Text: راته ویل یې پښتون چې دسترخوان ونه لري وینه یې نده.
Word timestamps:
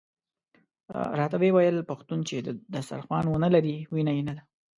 راته 1.19 1.35
ویل 1.39 1.75
یې 1.79 1.87
پښتون 1.91 2.19
چې 2.27 2.35
دسترخوان 2.73 3.25
ونه 3.27 3.49
لري 3.55 3.75
وینه 3.93 4.11
یې 4.17 4.23
نده. 4.27 4.43